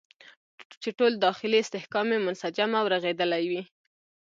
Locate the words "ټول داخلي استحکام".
0.97-2.07